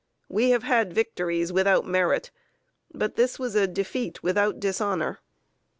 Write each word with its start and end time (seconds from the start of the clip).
We 0.29 0.49
have 0.49 0.63
had 0.63 0.93
victories 0.93 1.53
without 1.53 1.85
merit, 1.85 2.31
but 2.91 3.17
this 3.17 3.37
was 3.37 3.53
a 3.53 3.67
defeat 3.67 4.23
without 4.23 4.59
dishonor. 4.59 5.19